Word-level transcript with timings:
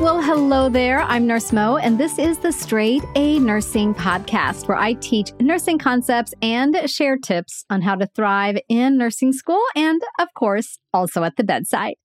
Well, 0.00 0.22
hello 0.22 0.68
there. 0.68 1.00
I'm 1.00 1.26
Nurse 1.26 1.52
Mo, 1.52 1.76
and 1.76 1.98
this 1.98 2.20
is 2.20 2.38
the 2.38 2.52
Straight 2.52 3.02
A 3.16 3.40
Nursing 3.40 3.94
Podcast, 3.94 4.68
where 4.68 4.78
I 4.78 4.92
teach 4.92 5.32
nursing 5.40 5.76
concepts 5.76 6.32
and 6.40 6.88
share 6.88 7.16
tips 7.16 7.64
on 7.68 7.82
how 7.82 7.96
to 7.96 8.06
thrive 8.06 8.58
in 8.68 8.96
nursing 8.96 9.32
school 9.32 9.60
and, 9.74 10.00
of 10.20 10.28
course, 10.34 10.78
also 10.94 11.24
at 11.24 11.34
the 11.34 11.42
bedside. 11.42 11.96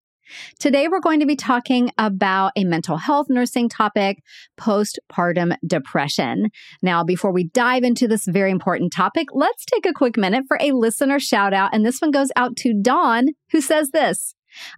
Today, 0.60 0.88
we're 0.88 1.02
going 1.02 1.20
to 1.20 1.28
be 1.28 1.36
talking 1.36 1.92
about 2.00 2.54
a 2.56 2.64
mental 2.64 2.98
health 2.98 3.28
nursing 3.30 3.70
topic, 3.70 4.24
postpartum 4.60 5.56
depression. 5.66 6.50
Now, 6.82 7.04
before 7.04 7.32
we 7.32 7.44
dive 7.44 7.84
into 7.84 8.08
this 8.08 8.26
very 8.26 8.50
important 8.50 8.92
topic, 8.92 9.28
let's 9.34 9.66
take 9.66 9.86
a 9.86 9.94
quick 9.94 10.18
minute 10.18 10.46
for 10.48 10.58
a 10.60 10.72
listener 10.72 11.20
shout 11.20 11.54
out. 11.54 11.76
And 11.76 11.86
this 11.86 12.00
one 12.00 12.10
goes 12.10 12.32
out 12.36 12.56
to 12.58 12.74
Dawn, 12.74 13.28
who 13.52 13.62
says 13.62 13.92
this. 13.92 14.34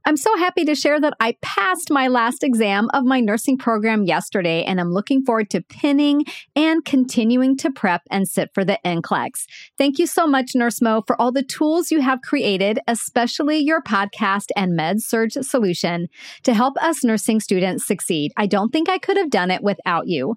I'm 0.06 0.18
so 0.18 0.36
happy 0.38 0.66
to 0.66 0.76
share 0.76 1.00
that 1.00 1.14
I 1.20 1.38
passed 1.42 1.92
my 1.92 2.08
last 2.08 2.44
exam 2.44 2.90
of 2.94 3.04
my 3.04 3.20
nursing 3.20 3.58
program 3.58 4.06
yesterday, 4.06 4.64
and 4.64 4.80
I'm 4.80 4.92
looking 4.92 5.24
forward 5.24 5.50
to 5.52 5.62
pinning 5.62 6.26
and 6.56 6.84
continuing 6.86 7.58
to 7.58 7.72
prep 7.72 8.02
and 8.12 8.28
sit 8.28 8.52
for 8.54 8.64
the 8.64 8.80
NCLEX. 8.86 9.46
Thank 9.78 10.00
you 10.00 10.08
so 10.08 10.28
much, 10.28 10.52
Nurse 10.56 10.82
Mo, 10.82 11.04
for 11.06 11.20
all 11.20 11.32
the 11.32 11.44
tools 11.44 11.92
you 11.92 12.02
have 12.02 12.22
created, 12.22 12.80
especially 12.88 13.58
your 13.60 13.82
podcast 13.82 14.50
and 14.56 14.76
med 14.76 15.02
surg 15.02 15.32
solution 15.32 16.08
to 16.44 16.54
help 16.54 16.78
us 16.78 17.04
nursing 17.04 17.40
students 17.40 17.86
succeed. 17.86 18.32
I 18.38 18.48
don't 18.48 18.72
think 18.72 18.90
I 18.90 18.98
could 18.98 19.18
have 19.18 19.30
done 19.30 19.52
it 19.52 19.64
without 19.64 20.08
you. 20.08 20.36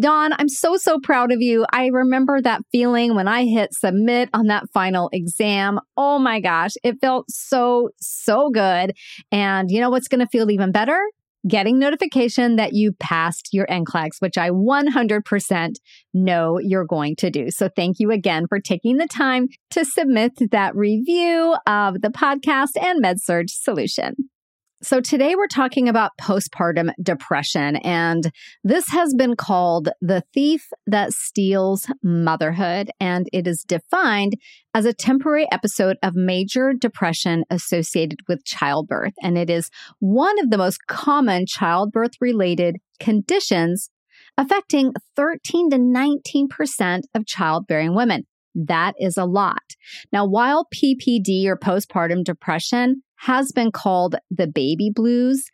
Dawn, 0.00 0.32
I'm 0.38 0.48
so, 0.48 0.76
so 0.76 0.98
proud 1.00 1.32
of 1.32 1.40
you. 1.40 1.66
I 1.72 1.86
remember 1.86 2.40
that 2.40 2.62
feeling 2.72 3.14
when 3.14 3.28
I 3.28 3.44
hit 3.44 3.74
submit 3.74 4.28
on 4.32 4.46
that 4.46 4.64
final 4.72 5.10
exam. 5.12 5.80
Oh 5.96 6.18
my 6.18 6.40
gosh, 6.40 6.72
it 6.82 6.96
felt 7.00 7.30
so, 7.30 7.90
so 7.98 8.50
good. 8.50 8.94
And 9.30 9.70
you 9.70 9.80
know 9.80 9.90
what's 9.90 10.08
going 10.08 10.20
to 10.20 10.28
feel 10.28 10.50
even 10.50 10.72
better? 10.72 11.00
Getting 11.46 11.78
notification 11.78 12.56
that 12.56 12.72
you 12.72 12.92
passed 12.98 13.50
your 13.52 13.66
NCLEX, 13.66 14.20
which 14.20 14.36
I 14.36 14.50
100% 14.50 15.74
know 16.12 16.58
you're 16.58 16.84
going 16.84 17.14
to 17.16 17.30
do. 17.30 17.50
So 17.50 17.68
thank 17.68 18.00
you 18.00 18.10
again 18.10 18.46
for 18.48 18.58
taking 18.58 18.96
the 18.96 19.06
time 19.06 19.48
to 19.70 19.84
submit 19.84 20.32
that 20.50 20.74
review 20.74 21.54
of 21.66 22.02
the 22.02 22.08
podcast 22.08 22.70
and 22.80 23.02
MedSurg 23.02 23.50
solution. 23.50 24.14
So 24.80 25.00
today 25.00 25.34
we're 25.34 25.48
talking 25.48 25.88
about 25.88 26.12
postpartum 26.20 26.92
depression, 27.02 27.76
and 27.76 28.30
this 28.62 28.88
has 28.90 29.12
been 29.12 29.34
called 29.34 29.88
the 30.00 30.22
thief 30.32 30.68
that 30.86 31.12
steals 31.12 31.90
motherhood, 32.00 32.92
and 33.00 33.28
it 33.32 33.48
is 33.48 33.64
defined 33.64 34.34
as 34.74 34.84
a 34.84 34.92
temporary 34.92 35.50
episode 35.50 35.96
of 36.00 36.14
major 36.14 36.74
depression 36.74 37.42
associated 37.50 38.20
with 38.28 38.44
childbirth. 38.44 39.14
And 39.20 39.36
it 39.36 39.50
is 39.50 39.68
one 39.98 40.38
of 40.38 40.50
the 40.50 40.58
most 40.58 40.86
common 40.86 41.46
childbirth 41.46 42.12
related 42.20 42.76
conditions 43.00 43.90
affecting 44.36 44.92
13 45.16 45.70
to 45.70 45.76
19% 45.76 47.00
of 47.16 47.26
childbearing 47.26 47.96
women. 47.96 48.28
That 48.54 48.94
is 49.00 49.16
a 49.16 49.24
lot. 49.24 49.74
Now, 50.12 50.24
while 50.24 50.68
PPD 50.72 51.46
or 51.46 51.56
postpartum 51.56 52.22
depression 52.22 53.02
has 53.18 53.52
been 53.52 53.72
called 53.72 54.16
the 54.30 54.46
baby 54.46 54.90
blues, 54.94 55.44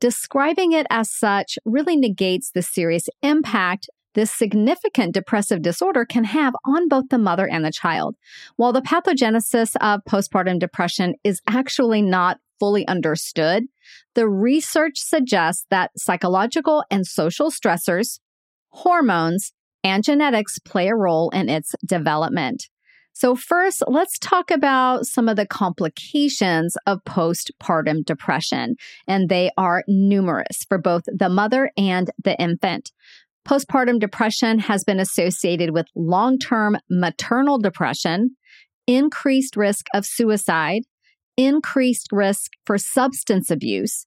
describing 0.00 0.72
it 0.72 0.86
as 0.90 1.10
such 1.10 1.58
really 1.64 1.96
negates 1.96 2.50
the 2.50 2.62
serious 2.62 3.08
impact 3.22 3.88
this 4.14 4.30
significant 4.30 5.12
depressive 5.12 5.60
disorder 5.60 6.04
can 6.04 6.24
have 6.24 6.54
on 6.64 6.88
both 6.88 7.08
the 7.10 7.18
mother 7.18 7.48
and 7.48 7.64
the 7.64 7.72
child. 7.72 8.16
While 8.56 8.72
the 8.72 8.80
pathogenesis 8.80 9.74
of 9.80 10.00
postpartum 10.08 10.58
depression 10.58 11.14
is 11.24 11.40
actually 11.48 12.00
not 12.00 12.38
fully 12.58 12.86
understood, 12.86 13.64
the 14.14 14.28
research 14.28 14.98
suggests 14.98 15.66
that 15.70 15.90
psychological 15.96 16.84
and 16.90 17.06
social 17.06 17.50
stressors, 17.50 18.20
hormones, 18.68 19.52
and 19.82 20.02
genetics 20.04 20.58
play 20.60 20.88
a 20.88 20.94
role 20.94 21.30
in 21.30 21.48
its 21.48 21.74
development. 21.84 22.68
So, 23.16 23.36
first, 23.36 23.84
let's 23.86 24.18
talk 24.18 24.50
about 24.50 25.06
some 25.06 25.28
of 25.28 25.36
the 25.36 25.46
complications 25.46 26.76
of 26.84 27.04
postpartum 27.04 28.04
depression, 28.04 28.74
and 29.06 29.28
they 29.28 29.52
are 29.56 29.84
numerous 29.86 30.64
for 30.68 30.78
both 30.78 31.04
the 31.06 31.28
mother 31.28 31.70
and 31.76 32.10
the 32.22 32.36
infant. 32.40 32.90
Postpartum 33.48 34.00
depression 34.00 34.58
has 34.58 34.82
been 34.82 34.98
associated 34.98 35.70
with 35.70 35.86
long 35.94 36.38
term 36.38 36.76
maternal 36.90 37.58
depression, 37.58 38.36
increased 38.88 39.56
risk 39.56 39.86
of 39.94 40.04
suicide, 40.04 40.82
increased 41.36 42.08
risk 42.10 42.50
for 42.66 42.78
substance 42.78 43.48
abuse, 43.48 44.06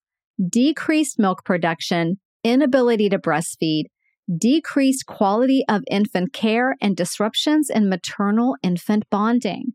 decreased 0.50 1.18
milk 1.18 1.46
production, 1.46 2.20
inability 2.44 3.08
to 3.08 3.20
breastfeed, 3.20 3.86
decreased 4.36 5.06
quality 5.06 5.64
of 5.70 5.84
infant 5.90 6.34
care, 6.34 6.76
and 6.82 6.96
disruptions 6.96 7.70
in 7.70 7.90
maternal 7.90 8.56
infant 8.62 9.06
bonding. 9.10 9.74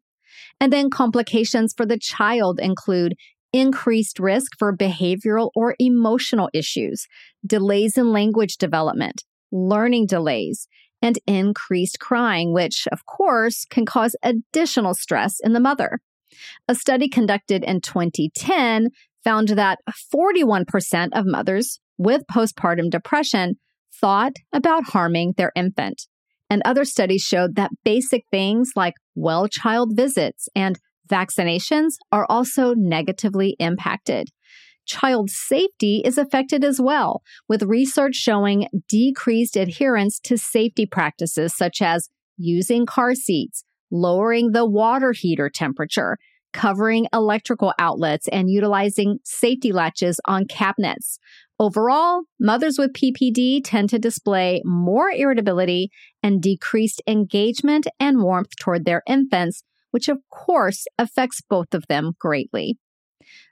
And 0.61 0.73
then 0.73 0.91
complications 0.91 1.73
for 1.77 1.87
the 1.87 1.99
child 1.99 2.61
include 2.61 3.15
increased 3.53 4.19
risk 4.19 4.53
for 4.59 4.77
behavioral 4.77 5.51
or 5.55 5.75
emotional 5.79 6.49
issues, 6.53 7.07
delays 7.47 7.99
in 7.99 8.13
language 8.13 8.57
development, 8.57 9.25
learning 9.51 10.07
delays, 10.07 10.69
and 11.03 11.19
increased 11.27 11.99
crying, 11.99 12.53
which 12.53 12.87
of 12.93 13.05
course 13.07 13.65
can 13.69 13.85
cause 13.85 14.17
additional 14.23 14.95
stress 14.95 15.39
in 15.41 15.53
the 15.53 15.61
mother. 15.61 16.01
A 16.69 16.75
study 16.75 17.09
conducted 17.09 17.63
in 17.65 17.81
2010 17.81 18.89
found 19.23 19.49
that 19.49 19.81
41% 20.15 21.09
of 21.13 21.27
mothers 21.27 21.81
with 21.99 22.23
postpartum 22.33 22.91
depression 22.91 23.57
thought 24.03 24.35
about 24.53 24.85
harming 24.91 25.33
their 25.39 25.53
infant. 25.57 26.07
And 26.51 26.61
other 26.67 26.85
studies 26.85 27.23
showed 27.23 27.55
that 27.55 27.71
basic 27.83 28.25
things 28.31 28.73
like 28.77 28.95
well 29.15 29.49
child 29.49 29.93
visits 29.97 30.49
and 30.55 30.79
vaccinations 31.09 31.95
are 32.11 32.27
also 32.29 32.75
negatively 32.75 33.57
impacted. 33.59 34.29
Child 34.85 35.31
safety 35.31 36.03
is 36.05 36.19
affected 36.19 36.65
as 36.65 36.81
well, 36.81 37.23
with 37.49 37.63
research 37.63 38.17
showing 38.17 38.67
decreased 38.89 39.57
adherence 39.57 40.19
to 40.21 40.37
safety 40.37 40.85
practices 40.87 41.57
such 41.57 41.81
as 41.81 42.09
using 42.37 42.85
car 42.85 43.15
seats, 43.15 43.65
lowering 43.91 44.51
the 44.51 44.67
water 44.67 45.13
heater 45.13 45.49
temperature, 45.49 46.19
covering 46.53 47.07
electrical 47.13 47.73
outlets, 47.79 48.29
and 48.29 48.51
utilizing 48.51 49.19
safety 49.25 49.73
latches 49.73 50.21
on 50.27 50.47
cabinets. 50.47 51.19
Overall, 51.63 52.23
mothers 52.41 52.77
with 52.77 52.93
PPD 52.93 53.61
tend 53.65 53.89
to 53.91 53.99
display 54.01 54.63
more 54.65 55.13
irritability 55.13 55.93
and 56.21 56.43
decreased 56.43 57.01
engagement 57.07 57.87
and 58.01 58.21
warmth 58.21 58.57
toward 58.59 58.85
their 58.85 59.05
infants, 59.07 59.63
which 59.93 60.09
of 60.09 60.19
course 60.29 60.87
affects 60.99 61.41
both 61.41 61.73
of 61.73 61.87
them 61.89 62.15
greatly. 62.19 62.79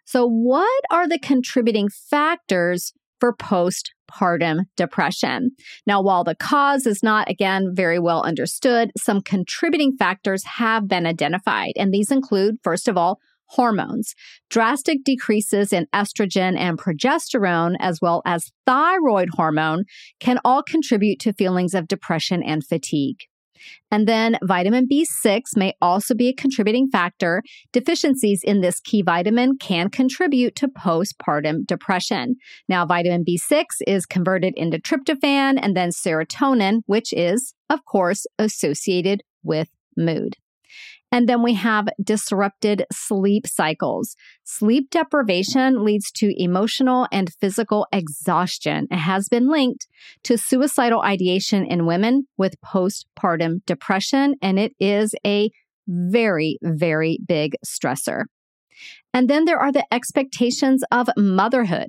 So, 0.06 0.26
what 0.26 0.82
are 0.90 1.06
the 1.06 1.20
contributing 1.20 1.88
factors 1.88 2.92
for 3.20 3.32
postpartum 3.32 4.62
depression? 4.76 5.52
Now, 5.86 6.02
while 6.02 6.24
the 6.24 6.34
cause 6.34 6.86
is 6.86 7.04
not, 7.04 7.30
again, 7.30 7.70
very 7.76 8.00
well 8.00 8.24
understood, 8.24 8.90
some 8.98 9.20
contributing 9.20 9.94
factors 9.96 10.42
have 10.56 10.88
been 10.88 11.06
identified, 11.06 11.74
and 11.76 11.94
these 11.94 12.10
include, 12.10 12.56
first 12.64 12.88
of 12.88 12.96
all, 12.96 13.20
hormones. 13.50 14.14
Drastic 14.48 15.04
decreases 15.04 15.72
in 15.72 15.86
estrogen 15.94 16.58
and 16.58 16.78
progesterone, 16.78 17.74
as 17.80 18.00
well 18.00 18.22
as 18.24 18.50
thyroid 18.66 19.30
hormone, 19.34 19.84
can 20.18 20.38
all 20.44 20.62
contribute 20.62 21.18
to 21.20 21.32
feelings 21.32 21.74
of 21.74 21.88
depression 21.88 22.42
and 22.42 22.64
fatigue. 22.64 23.18
And 23.90 24.08
then 24.08 24.38
vitamin 24.42 24.86
B6 24.90 25.42
may 25.54 25.74
also 25.82 26.14
be 26.14 26.28
a 26.28 26.34
contributing 26.34 26.88
factor. 26.90 27.42
Deficiencies 27.74 28.42
in 28.42 28.62
this 28.62 28.80
key 28.80 29.02
vitamin 29.02 29.58
can 29.58 29.90
contribute 29.90 30.56
to 30.56 30.68
postpartum 30.68 31.66
depression. 31.66 32.36
Now, 32.70 32.86
vitamin 32.86 33.22
B6 33.22 33.64
is 33.86 34.06
converted 34.06 34.54
into 34.56 34.78
tryptophan 34.78 35.58
and 35.60 35.76
then 35.76 35.90
serotonin, 35.90 36.80
which 36.86 37.12
is 37.12 37.54
of 37.70 37.84
course, 37.84 38.26
associated 38.38 39.22
with 39.42 39.68
mood. 39.96 40.36
And 41.12 41.28
then 41.28 41.42
we 41.42 41.54
have 41.54 41.88
disrupted 42.02 42.84
sleep 42.92 43.46
cycles. 43.46 44.14
Sleep 44.44 44.90
deprivation 44.90 45.84
leads 45.84 46.10
to 46.12 46.32
emotional 46.40 47.08
and 47.10 47.32
physical 47.40 47.86
exhaustion. 47.92 48.86
It 48.90 48.98
has 48.98 49.28
been 49.28 49.50
linked 49.50 49.88
to 50.24 50.38
suicidal 50.38 51.02
ideation 51.02 51.64
in 51.66 51.86
women 51.86 52.26
with 52.36 52.60
postpartum 52.60 53.64
depression, 53.66 54.36
and 54.40 54.58
it 54.58 54.72
is 54.78 55.14
a 55.26 55.50
very, 55.88 56.58
very 56.62 57.18
big 57.26 57.56
stressor. 57.66 58.24
And 59.12 59.28
then 59.28 59.44
there 59.44 59.58
are 59.58 59.72
the 59.72 59.92
expectations 59.92 60.84
of 60.92 61.08
motherhood 61.16 61.88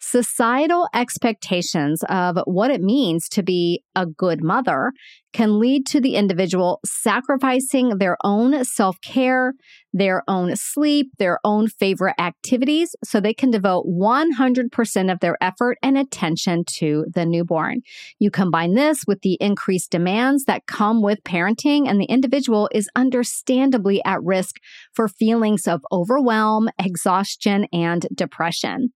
societal 0.00 0.88
expectations 0.94 2.02
of 2.08 2.38
what 2.44 2.70
it 2.70 2.80
means 2.80 3.28
to 3.28 3.42
be 3.42 3.82
a 3.94 4.06
good 4.06 4.42
mother 4.42 4.92
can 5.32 5.60
lead 5.60 5.86
to 5.86 6.00
the 6.00 6.16
individual 6.16 6.80
sacrificing 6.84 7.98
their 7.98 8.16
own 8.24 8.64
self 8.64 9.00
care, 9.00 9.54
their 9.92 10.22
own 10.26 10.56
sleep, 10.56 11.10
their 11.18 11.38
own 11.44 11.68
favorite 11.68 12.16
activities 12.18 12.96
so 13.04 13.20
they 13.20 13.34
can 13.34 13.50
devote 13.50 13.86
100% 13.86 15.12
of 15.12 15.20
their 15.20 15.36
effort 15.40 15.78
and 15.82 15.96
attention 15.96 16.64
to 16.66 17.06
the 17.12 17.26
newborn. 17.26 17.82
You 18.18 18.30
combine 18.30 18.74
this 18.74 19.04
with 19.06 19.20
the 19.22 19.36
increased 19.40 19.90
demands 19.90 20.44
that 20.44 20.66
come 20.66 21.02
with 21.02 21.22
parenting, 21.24 21.88
and 21.88 22.00
the 22.00 22.06
individual 22.06 22.68
is 22.72 22.88
understandably 22.96 24.02
at 24.04 24.22
risk 24.22 24.56
for 24.92 25.08
feelings 25.08 25.68
of 25.68 25.82
overwhelm, 25.92 26.68
exhaustion, 26.78 27.66
and 27.72 28.06
depression. 28.14 28.92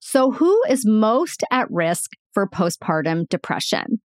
So, 0.00 0.32
who 0.32 0.60
is 0.68 0.84
most 0.86 1.42
at 1.50 1.70
risk 1.70 2.12
for 2.32 2.48
postpartum 2.48 3.28
depression? 3.28 4.00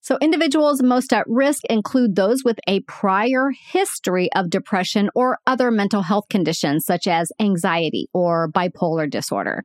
So, 0.00 0.18
individuals 0.20 0.82
most 0.82 1.12
at 1.12 1.24
risk 1.26 1.64
include 1.70 2.14
those 2.14 2.44
with 2.44 2.58
a 2.68 2.80
prior 2.80 3.52
history 3.72 4.30
of 4.34 4.50
depression 4.50 5.08
or 5.14 5.38
other 5.46 5.70
mental 5.70 6.02
health 6.02 6.24
conditions, 6.28 6.84
such 6.84 7.06
as 7.06 7.32
anxiety 7.40 8.08
or 8.12 8.50
bipolar 8.50 9.10
disorder. 9.10 9.64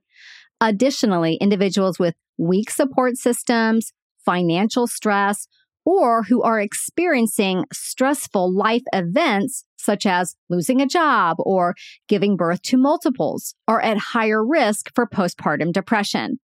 Additionally, 0.61 1.35
individuals 1.41 1.99
with 1.99 2.15
weak 2.37 2.69
support 2.69 3.17
systems, 3.17 3.91
financial 4.25 4.87
stress, 4.87 5.47
or 5.89 6.21
who 6.21 6.43
are 6.43 6.59
experiencing 6.59 7.65
stressful 7.73 8.55
life 8.55 8.83
events 8.93 9.65
such 9.75 10.05
as 10.05 10.35
losing 10.47 10.81
a 10.81 10.85
job 10.85 11.37
or 11.39 11.73
giving 12.07 12.35
birth 12.35 12.61
to 12.61 12.77
multiples 12.77 13.55
are 13.67 13.81
at 13.81 13.97
higher 13.97 14.45
risk 14.45 14.91
for 14.93 15.07
postpartum 15.07 15.73
depression. 15.73 16.37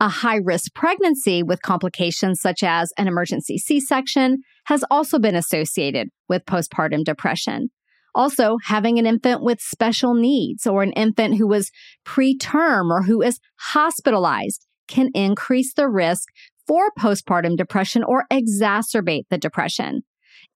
A 0.00 0.08
high 0.10 0.36
risk 0.36 0.74
pregnancy 0.74 1.42
with 1.42 1.62
complications 1.62 2.42
such 2.42 2.62
as 2.62 2.92
an 2.98 3.08
emergency 3.08 3.56
C 3.56 3.80
section 3.80 4.42
has 4.66 4.84
also 4.90 5.18
been 5.18 5.34
associated 5.34 6.08
with 6.28 6.44
postpartum 6.44 7.04
depression. 7.04 7.70
Also, 8.14 8.58
having 8.64 8.98
an 8.98 9.06
infant 9.06 9.42
with 9.42 9.60
special 9.62 10.12
needs 10.12 10.66
or 10.66 10.82
an 10.82 10.92
infant 10.92 11.38
who 11.38 11.46
was 11.46 11.70
preterm 12.06 12.90
or 12.90 13.04
who 13.04 13.22
is 13.22 13.40
hospitalized 13.56 14.66
can 14.88 15.08
increase 15.14 15.72
the 15.72 15.88
risk 15.88 16.28
for 16.66 16.90
postpartum 16.98 17.56
depression 17.56 18.02
or 18.04 18.24
exacerbate 18.32 19.24
the 19.30 19.38
depression. 19.38 20.02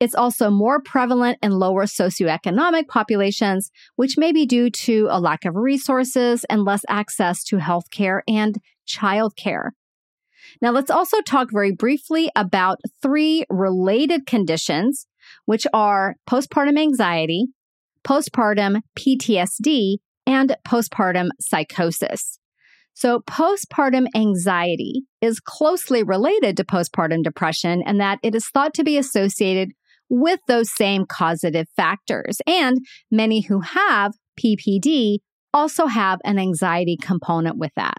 It's 0.01 0.15
also 0.15 0.51
more 0.51 0.81
prevalent 0.81 1.39
in 1.43 1.53
lower 1.53 1.85
socioeconomic 1.87 2.87
populations, 2.89 3.71
which 3.97 4.17
may 4.17 4.33
be 4.33 4.47
due 4.47 4.71
to 4.71 5.09
a 5.11 5.21
lack 5.21 5.45
of 5.45 5.57
resources 5.57 6.45
and 6.49 6.65
less 6.65 6.83
access 6.89 7.43
to 7.45 7.57
healthcare 7.57 8.21
and 8.29 8.59
childcare. 8.87 9.71
Now, 10.63 10.71
let's 10.71 10.91
also 10.91 11.21
talk 11.21 11.51
very 11.53 11.73
briefly 11.73 12.31
about 12.35 12.79
three 13.03 13.45
related 13.51 14.27
conditions, 14.27 15.07
which 15.45 15.67
are 15.73 16.17
postpartum 16.29 16.79
anxiety, 16.79 17.49
postpartum 18.05 18.81
PTSD, 18.97 19.97
and 20.27 20.57
postpartum 20.67 21.29
psychosis. 21.41 22.39
So, 22.99 23.21
postpartum 23.21 24.09
anxiety 24.17 25.05
is 25.21 25.39
closely 25.39 26.03
related 26.03 26.57
to 26.57 26.65
postpartum 26.65 27.23
depression 27.23 27.81
and 27.87 28.01
that 28.01 28.19
it 28.25 28.35
is 28.35 28.49
thought 28.49 28.75
to 28.75 28.83
be 28.83 28.99
associated 28.99 29.69
with 30.11 30.41
those 30.49 30.75
same 30.75 31.07
causative 31.07 31.69
factors. 31.77 32.39
And 32.45 32.79
many 33.09 33.43
who 33.43 33.61
have 33.61 34.15
PPD 34.37 35.19
also 35.55 35.87
have 35.87 36.19
an 36.25 36.41
anxiety 36.41 36.99
component 37.01 37.57
with 37.57 37.71
that. 37.77 37.99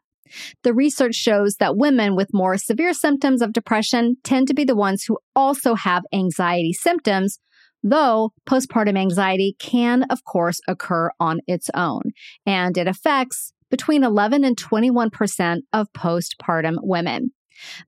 The 0.64 0.74
research 0.74 1.16
shows 1.16 1.56
that 1.62 1.78
women 1.78 2.18
with 2.18 2.34
more 2.34 2.58
severe 2.58 2.94
symptoms 2.94 3.42
of 3.42 3.54
depression 3.54 4.18
tend 4.26 4.50
to 4.50 4.54
be 4.54 4.66
the 4.66 4.76
ones 4.76 5.06
who 5.08 5.18
also 5.34 5.76
have 5.76 6.04
anxiety 6.12 6.74
symptoms, 6.74 7.40
though 7.82 8.34
postpartum 8.46 8.98
anxiety 8.98 9.56
can, 9.60 10.04
of 10.10 10.26
course, 10.26 10.60
occur 10.68 11.10
on 11.22 11.40
its 11.48 11.70
own. 11.74 12.02
And 12.46 12.78
it 12.78 12.90
affects 12.90 13.54
between 13.70 14.04
11 14.04 14.44
and 14.44 14.56
21% 14.56 15.60
of 15.74 15.88
postpartum 15.94 16.78
women. 16.82 17.32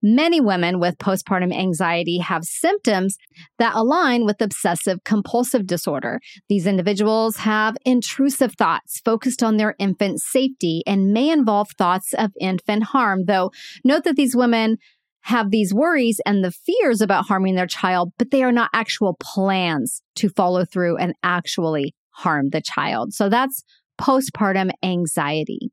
Many 0.01 0.41
women 0.41 0.79
with 0.79 0.97
postpartum 0.97 1.53
anxiety 1.53 2.17
have 2.17 2.43
symptoms 2.43 3.17
that 3.57 3.75
align 3.75 4.25
with 4.25 4.41
obsessive 4.41 5.03
compulsive 5.03 5.65
disorder. 5.65 6.19
These 6.49 6.67
individuals 6.67 7.37
have 7.37 7.77
intrusive 7.85 8.53
thoughts 8.53 9.01
focused 9.03 9.43
on 9.43 9.57
their 9.57 9.75
infant's 9.79 10.29
safety 10.29 10.83
and 10.85 11.13
may 11.13 11.29
involve 11.29 11.69
thoughts 11.77 12.13
of 12.13 12.31
infant 12.39 12.83
harm, 12.83 13.25
though 13.25 13.51
note 13.83 14.03
that 14.03 14.15
these 14.15 14.35
women 14.35 14.77
have 15.23 15.51
these 15.51 15.73
worries 15.73 16.19
and 16.25 16.43
the 16.43 16.51
fears 16.51 16.99
about 16.99 17.27
harming 17.27 17.55
their 17.55 17.67
child, 17.67 18.11
but 18.17 18.31
they 18.31 18.43
are 18.43 18.51
not 18.51 18.71
actual 18.73 19.17
plans 19.21 20.01
to 20.15 20.29
follow 20.29 20.65
through 20.65 20.97
and 20.97 21.13
actually 21.23 21.93
harm 22.09 22.49
the 22.49 22.61
child. 22.61 23.13
So 23.13 23.29
that's 23.29 23.63
postpartum 24.01 24.71
anxiety. 24.83 25.71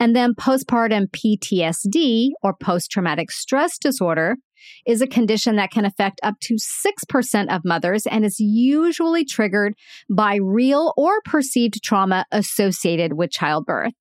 And 0.00 0.16
then 0.16 0.34
postpartum 0.34 1.08
PTSD 1.10 2.30
or 2.42 2.54
post 2.54 2.90
traumatic 2.90 3.30
stress 3.30 3.78
disorder 3.78 4.36
is 4.86 5.00
a 5.00 5.06
condition 5.06 5.56
that 5.56 5.70
can 5.70 5.84
affect 5.84 6.20
up 6.22 6.34
to 6.40 6.54
6% 6.54 7.54
of 7.54 7.62
mothers 7.64 8.06
and 8.06 8.24
is 8.24 8.40
usually 8.40 9.24
triggered 9.24 9.74
by 10.10 10.36
real 10.36 10.92
or 10.96 11.20
perceived 11.24 11.82
trauma 11.82 12.24
associated 12.32 13.12
with 13.14 13.30
childbirth. 13.30 13.92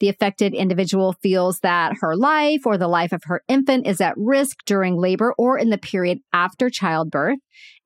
The 0.00 0.08
affected 0.08 0.54
individual 0.54 1.14
feels 1.22 1.60
that 1.60 1.96
her 2.00 2.16
life 2.16 2.66
or 2.66 2.78
the 2.78 2.88
life 2.88 3.12
of 3.12 3.22
her 3.24 3.42
infant 3.48 3.86
is 3.86 4.00
at 4.00 4.14
risk 4.16 4.58
during 4.66 4.96
labor 4.96 5.34
or 5.38 5.58
in 5.58 5.70
the 5.70 5.78
period 5.78 6.18
after 6.32 6.70
childbirth. 6.70 7.38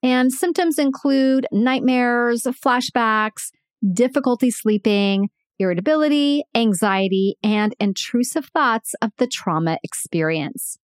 And 0.02 0.32
symptoms 0.32 0.78
include 0.78 1.46
nightmares, 1.52 2.42
flashbacks, 2.42 3.50
difficulty 3.92 4.50
sleeping, 4.50 5.28
irritability, 5.58 6.42
anxiety, 6.54 7.36
and 7.42 7.74
intrusive 7.78 8.46
thoughts 8.46 8.94
of 9.02 9.10
the 9.18 9.26
trauma 9.26 9.78
experience. 9.82 10.78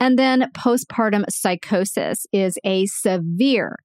And 0.00 0.18
then 0.18 0.50
postpartum 0.56 1.24
psychosis 1.30 2.26
is 2.32 2.58
a 2.64 2.86
severe, 2.86 3.76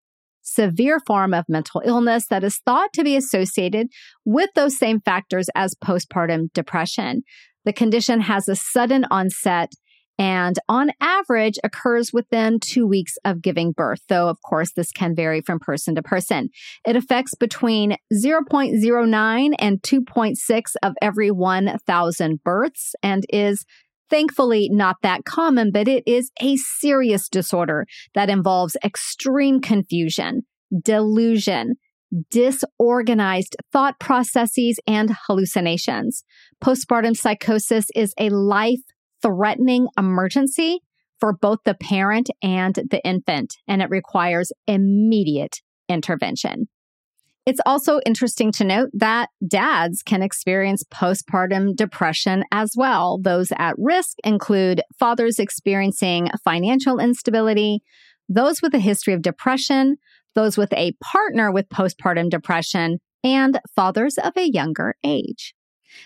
severe 0.42 1.00
form 1.06 1.34
of 1.34 1.46
mental 1.48 1.82
illness 1.86 2.28
that 2.28 2.44
is 2.44 2.58
thought 2.58 2.92
to 2.94 3.04
be 3.04 3.16
associated 3.16 3.88
with 4.26 4.50
those 4.56 4.78
same 4.78 5.00
factors 5.00 5.50
as 5.56 5.76
postpartum 5.76 6.52
depression. 6.54 7.22
The 7.66 7.74
condition 7.74 8.22
has 8.22 8.48
a 8.48 8.56
sudden 8.56 9.06
onset 9.12 9.72
and 10.20 10.60
on 10.68 10.92
average 11.00 11.58
occurs 11.64 12.12
within 12.12 12.60
two 12.60 12.86
weeks 12.86 13.14
of 13.24 13.42
giving 13.42 13.72
birth, 13.72 14.02
though 14.10 14.28
of 14.28 14.42
course 14.42 14.74
this 14.74 14.92
can 14.92 15.16
vary 15.16 15.42
from 15.42 15.60
person 15.60 15.96
to 15.96 16.04
person. 16.04 16.50
It 16.86 16.98
affects 16.98 17.34
between 17.36 17.96
0.09 18.14 19.54
and 19.58 19.82
2.6 19.82 20.62
of 20.84 20.94
every 21.02 21.32
1,000 21.32 22.44
births 22.44 22.96
and 23.02 23.26
is 23.30 23.66
thankfully 24.10 24.68
not 24.70 24.98
that 25.04 25.24
common, 25.24 25.72
but 25.72 25.88
it 25.88 26.04
is 26.06 26.32
a 26.42 26.58
serious 26.58 27.30
disorder 27.30 27.86
that 28.14 28.30
involves 28.30 28.76
extreme 28.84 29.62
confusion, 29.62 30.42
delusion, 30.84 31.76
disorganized 32.30 33.56
thought 33.72 34.00
processes, 34.00 34.80
and 34.88 35.16
hallucinations. 35.28 36.24
Postpartum 36.62 37.16
psychosis 37.16 37.86
is 37.96 38.14
a 38.20 38.30
life 38.30 38.82
threatening 39.22 39.88
emergency 39.98 40.80
for 41.20 41.34
both 41.34 41.60
the 41.66 41.76
parent 41.76 42.30
and 42.42 42.76
the 42.76 43.02
infant, 43.04 43.56
and 43.68 43.82
it 43.82 43.90
requires 43.90 44.52
immediate 44.68 45.58
intervention. 45.88 46.68
It's 47.46 47.60
also 47.66 48.00
interesting 48.06 48.52
to 48.54 48.64
note 48.64 48.90
that 48.94 49.30
dads 49.46 50.04
can 50.04 50.22
experience 50.22 50.84
postpartum 50.84 51.76
depression 51.76 52.44
as 52.52 52.74
well. 52.78 53.18
Those 53.20 53.52
at 53.58 53.74
risk 53.78 54.18
include 54.24 54.82
fathers 55.00 55.40
experiencing 55.40 56.30
financial 56.44 57.00
instability, 57.00 57.82
those 58.28 58.62
with 58.62 58.76
a 58.76 58.80
history 58.80 59.14
of 59.14 59.24
depression, 59.24 59.98
those 60.36 60.58
with 60.58 60.72
a 60.74 60.94
partner 61.04 61.52
with 61.52 61.70
postpartum 61.70 62.30
depression, 62.30 63.00
and 63.24 63.60
fathers 63.76 64.18
of 64.18 64.38
a 64.38 64.50
younger 64.50 64.96
age. 65.04 65.56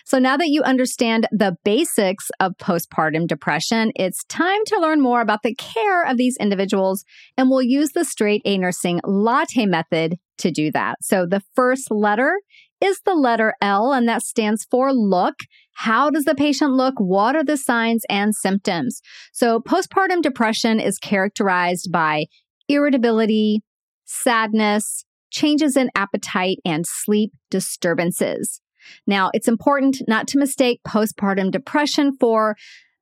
So 0.04 0.18
now 0.18 0.36
that 0.36 0.48
you 0.48 0.62
understand 0.62 1.26
the 1.30 1.56
basics 1.64 2.30
of 2.40 2.56
postpartum 2.58 3.26
depression, 3.26 3.92
it's 3.96 4.24
time 4.24 4.64
to 4.66 4.80
learn 4.80 5.00
more 5.00 5.20
about 5.20 5.42
the 5.42 5.54
care 5.54 6.04
of 6.04 6.16
these 6.16 6.36
individuals. 6.38 7.04
And 7.36 7.50
we'll 7.50 7.62
use 7.62 7.92
the 7.92 8.04
straight 8.04 8.42
A 8.44 8.58
nursing 8.58 9.00
latte 9.04 9.66
method 9.66 10.18
to 10.38 10.50
do 10.50 10.70
that. 10.72 10.96
So 11.02 11.26
the 11.26 11.42
first 11.54 11.90
letter 11.90 12.40
is 12.80 13.00
the 13.04 13.14
letter 13.14 13.54
L, 13.62 13.92
and 13.92 14.08
that 14.08 14.22
stands 14.22 14.66
for 14.70 14.92
look. 14.92 15.36
How 15.74 16.10
does 16.10 16.24
the 16.24 16.34
patient 16.34 16.72
look? 16.72 16.94
What 16.98 17.34
are 17.34 17.44
the 17.44 17.56
signs 17.56 18.04
and 18.10 18.34
symptoms? 18.34 19.00
So 19.32 19.60
postpartum 19.60 20.22
depression 20.22 20.80
is 20.80 20.98
characterized 20.98 21.90
by 21.90 22.26
irritability, 22.68 23.62
sadness, 24.04 25.04
changes 25.30 25.76
in 25.76 25.90
appetite, 25.94 26.58
and 26.64 26.84
sleep 26.86 27.32
disturbances. 27.50 28.60
Now, 29.06 29.30
it's 29.34 29.48
important 29.48 30.02
not 30.08 30.26
to 30.28 30.38
mistake 30.38 30.80
postpartum 30.86 31.50
depression 31.50 32.16
for 32.18 32.56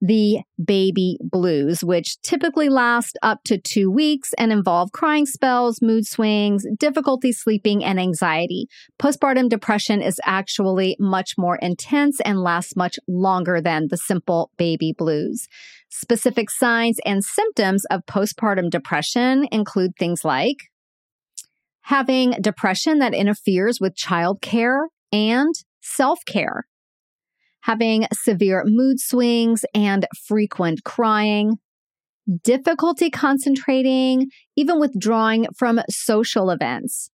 the 0.04 0.40
baby 0.62 1.16
blues, 1.22 1.84
which 1.84 2.20
typically 2.22 2.68
last 2.68 3.16
up 3.22 3.38
to 3.44 3.56
two 3.56 3.88
weeks 3.88 4.34
and 4.36 4.50
involve 4.50 4.90
crying 4.90 5.26
spells, 5.26 5.80
mood 5.80 6.04
swings, 6.04 6.66
difficulty 6.76 7.30
sleeping, 7.30 7.84
and 7.84 8.00
anxiety. 8.00 8.66
Postpartum 9.00 9.48
depression 9.48 10.02
is 10.02 10.20
actually 10.24 10.96
much 10.98 11.34
more 11.38 11.56
intense 11.62 12.20
and 12.24 12.42
lasts 12.42 12.74
much 12.74 12.98
longer 13.06 13.60
than 13.60 13.86
the 13.90 13.96
simple 13.96 14.50
baby 14.58 14.92
blues. 14.92 15.46
Specific 15.88 16.50
signs 16.50 16.98
and 17.06 17.22
symptoms 17.22 17.84
of 17.84 18.04
postpartum 18.06 18.70
depression 18.70 19.46
include 19.52 19.92
things 19.96 20.24
like 20.24 20.56
having 21.82 22.32
depression 22.40 22.98
that 22.98 23.14
interferes 23.14 23.78
with 23.80 23.94
childcare 23.94 24.86
and 25.12 25.54
self 25.82 26.20
care, 26.26 26.66
having 27.62 28.06
severe 28.12 28.62
mood 28.64 29.00
swings 29.00 29.64
and 29.74 30.06
frequent 30.26 30.84
crying, 30.84 31.58
difficulty 32.42 33.10
concentrating, 33.10 34.28
even 34.56 34.80
withdrawing 34.80 35.46
from 35.56 35.80
social 35.90 36.50
events. 36.50 37.10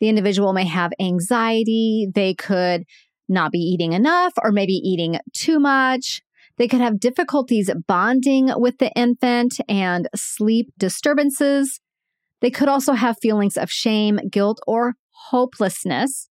The 0.00 0.08
individual 0.08 0.52
may 0.52 0.66
have 0.66 0.92
anxiety. 1.00 2.08
They 2.14 2.34
could 2.34 2.84
not 3.28 3.52
be 3.52 3.58
eating 3.58 3.92
enough 3.92 4.32
or 4.42 4.52
maybe 4.52 4.74
eating 4.74 5.18
too 5.34 5.58
much. 5.58 6.22
They 6.56 6.66
could 6.66 6.80
have 6.80 6.98
difficulties 6.98 7.70
bonding 7.86 8.50
with 8.56 8.78
the 8.78 8.92
infant 8.96 9.60
and 9.68 10.08
sleep 10.14 10.72
disturbances. 10.76 11.80
They 12.40 12.50
could 12.50 12.68
also 12.68 12.92
have 12.94 13.16
feelings 13.20 13.56
of 13.56 13.70
shame, 13.70 14.18
guilt, 14.30 14.60
or 14.66 14.94
hopelessness 15.30 16.27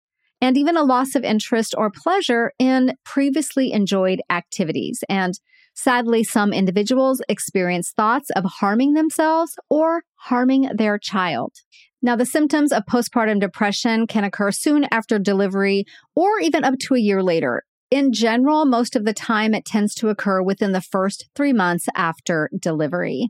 and 0.41 0.57
even 0.57 0.75
a 0.75 0.83
loss 0.83 1.15
of 1.15 1.23
interest 1.23 1.75
or 1.77 1.91
pleasure 1.91 2.51
in 2.59 2.95
previously 3.05 3.71
enjoyed 3.71 4.21
activities. 4.29 5.03
And 5.07 5.39
sadly, 5.75 6.23
some 6.23 6.51
individuals 6.51 7.21
experience 7.29 7.91
thoughts 7.91 8.29
of 8.31 8.43
harming 8.45 8.93
themselves 8.93 9.55
or 9.69 10.01
harming 10.15 10.69
their 10.75 10.97
child. 10.97 11.53
Now, 12.01 12.15
the 12.15 12.25
symptoms 12.25 12.71
of 12.71 12.83
postpartum 12.89 13.39
depression 13.39 14.07
can 14.07 14.23
occur 14.23 14.51
soon 14.51 14.87
after 14.91 15.19
delivery 15.19 15.85
or 16.15 16.39
even 16.39 16.63
up 16.63 16.79
to 16.79 16.95
a 16.95 16.99
year 16.99 17.21
later. 17.21 17.63
In 17.91 18.11
general, 18.11 18.65
most 18.65 18.95
of 18.95 19.05
the 19.05 19.13
time, 19.13 19.53
it 19.53 19.65
tends 19.65 19.93
to 19.95 20.09
occur 20.09 20.41
within 20.41 20.71
the 20.71 20.81
first 20.81 21.29
three 21.35 21.53
months 21.53 21.87
after 21.95 22.49
delivery. 22.57 23.29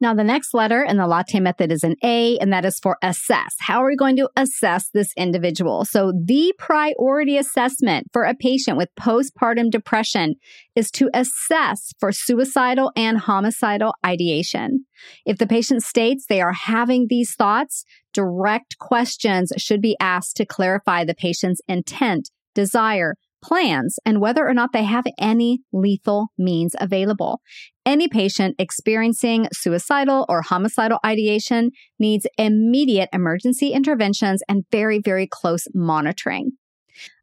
Now, 0.00 0.14
the 0.14 0.24
next 0.24 0.54
letter 0.54 0.82
in 0.82 0.96
the 0.96 1.06
latte 1.06 1.40
method 1.40 1.72
is 1.72 1.82
an 1.82 1.96
A, 2.02 2.38
and 2.38 2.52
that 2.52 2.64
is 2.64 2.78
for 2.78 2.96
assess. 3.02 3.56
How 3.60 3.82
are 3.82 3.88
we 3.88 3.96
going 3.96 4.16
to 4.16 4.28
assess 4.36 4.90
this 4.90 5.12
individual? 5.16 5.84
So, 5.84 6.12
the 6.12 6.52
priority 6.58 7.36
assessment 7.36 8.08
for 8.12 8.24
a 8.24 8.34
patient 8.34 8.76
with 8.76 8.88
postpartum 8.98 9.70
depression 9.70 10.34
is 10.74 10.90
to 10.92 11.10
assess 11.14 11.92
for 11.98 12.12
suicidal 12.12 12.92
and 12.96 13.18
homicidal 13.18 13.94
ideation. 14.04 14.84
If 15.24 15.38
the 15.38 15.46
patient 15.46 15.82
states 15.82 16.26
they 16.28 16.40
are 16.40 16.52
having 16.52 17.06
these 17.08 17.34
thoughts, 17.34 17.84
direct 18.12 18.78
questions 18.78 19.52
should 19.56 19.80
be 19.80 19.96
asked 20.00 20.36
to 20.36 20.46
clarify 20.46 21.04
the 21.04 21.14
patient's 21.14 21.60
intent, 21.68 22.30
desire, 22.54 23.14
plans 23.42 23.98
and 24.04 24.20
whether 24.20 24.46
or 24.46 24.54
not 24.54 24.70
they 24.72 24.84
have 24.84 25.04
any 25.18 25.60
lethal 25.72 26.28
means 26.38 26.74
available. 26.80 27.40
Any 27.86 28.08
patient 28.08 28.56
experiencing 28.58 29.48
suicidal 29.52 30.26
or 30.28 30.42
homicidal 30.42 30.98
ideation 31.04 31.70
needs 31.98 32.26
immediate 32.36 33.08
emergency 33.12 33.72
interventions 33.72 34.42
and 34.48 34.64
very, 34.70 35.00
very 35.02 35.26
close 35.26 35.66
monitoring. 35.74 36.52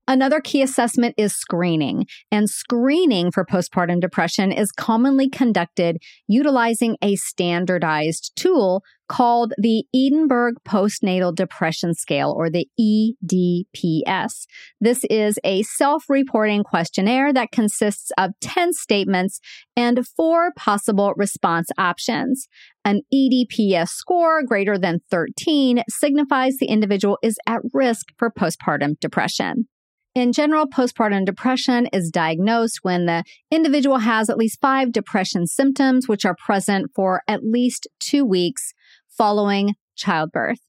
Another 0.08 0.40
key 0.40 0.62
assessment 0.62 1.16
is 1.18 1.34
screening, 1.34 2.06
and 2.32 2.50
screening 2.50 3.32
for 3.32 3.44
postpartum 3.44 4.00
depression 4.00 4.52
is 4.52 4.72
commonly 4.72 5.30
conducted 5.30 5.98
utilizing 6.28 6.96
a 7.02 7.16
standardized 7.16 8.32
tool 8.36 8.84
called 9.08 9.54
the 9.58 9.86
Edinburgh 9.96 10.54
Postnatal 10.68 11.34
Depression 11.34 11.94
Scale, 11.94 12.34
or 12.36 12.50
the 12.50 12.68
EDPS. 12.80 14.46
This 14.80 15.04
is 15.10 15.40
a 15.44 15.64
self 15.64 16.06
reporting 16.10 16.64
questionnaire 16.64 17.34
that 17.34 17.52
consists 17.52 18.12
of 18.18 18.32
10 18.42 18.74
statements 18.74 19.40
and 19.76 20.06
four 20.16 20.52
possible 20.56 21.14
response 21.16 21.70
options. 21.78 22.48
An 22.84 23.02
EDPS 23.14 23.90
score 23.90 24.44
greater 24.44 24.78
than 24.78 25.02
13 25.10 25.84
signifies 25.90 26.58
the 26.58 26.68
individual 26.68 27.18
is 27.24 27.38
at 27.48 27.62
risk 27.74 28.08
for 28.18 28.30
postpartum 28.30 29.00
depression. 29.00 29.68
In 30.16 30.32
general, 30.32 30.66
postpartum 30.66 31.26
depression 31.26 31.88
is 31.92 32.10
diagnosed 32.10 32.80
when 32.84 33.06
the 33.06 33.26
individual 33.52 33.98
has 33.98 34.30
at 34.30 34.38
least 34.38 34.62
five 34.62 34.94
depression 34.94 35.46
symptoms, 35.46 36.08
which 36.08 36.24
are 36.24 36.38
present 36.46 36.90
for 36.96 37.22
at 37.28 37.44
least 37.44 37.86
two 38.00 38.24
weeks 38.24 38.74
following 39.10 39.76
childbirth. 39.98 40.60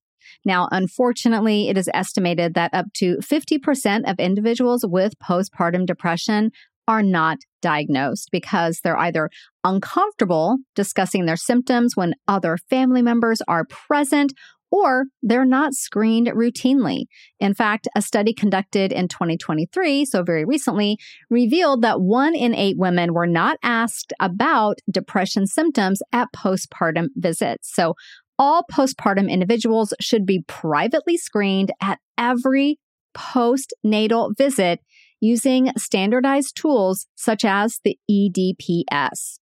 Now, 0.44 0.66
unfortunately, 0.72 1.68
it 1.68 1.78
is 1.78 1.88
estimated 1.94 2.54
that 2.54 2.74
up 2.74 2.86
to 2.94 3.18
50% 3.18 4.10
of 4.10 4.18
individuals 4.18 4.84
with 4.84 5.14
postpartum 5.20 5.86
depression 5.86 6.50
are 6.88 7.02
not 7.02 7.38
diagnosed 7.62 8.30
because 8.32 8.80
they're 8.82 8.98
either 8.98 9.30
uncomfortable 9.62 10.58
discussing 10.74 11.26
their 11.26 11.36
symptoms 11.36 11.96
when 11.96 12.14
other 12.26 12.56
family 12.68 13.02
members 13.02 13.40
are 13.46 13.64
present 13.64 14.32
or 14.70 15.06
they're 15.22 15.44
not 15.44 15.74
screened 15.74 16.28
routinely. 16.28 17.04
In 17.40 17.54
fact, 17.54 17.88
a 17.96 18.02
study 18.02 18.32
conducted 18.32 18.92
in 18.92 19.08
2023, 19.08 20.04
so 20.04 20.22
very 20.22 20.44
recently, 20.44 20.98
revealed 21.30 21.82
that 21.82 22.00
one 22.00 22.34
in 22.34 22.54
eight 22.54 22.76
women 22.78 23.14
were 23.14 23.26
not 23.26 23.58
asked 23.62 24.12
about 24.20 24.78
depression 24.90 25.46
symptoms 25.46 26.00
at 26.12 26.28
postpartum 26.34 27.08
visits. 27.16 27.72
So 27.72 27.94
all 28.38 28.64
postpartum 28.70 29.30
individuals 29.30 29.94
should 30.00 30.26
be 30.26 30.44
privately 30.46 31.16
screened 31.16 31.72
at 31.80 31.98
every 32.18 32.78
postnatal 33.16 34.36
visit 34.36 34.80
using 35.20 35.72
standardized 35.78 36.56
tools 36.56 37.06
such 37.14 37.44
as 37.44 37.80
the 37.84 37.98
EDPS. 38.10 39.38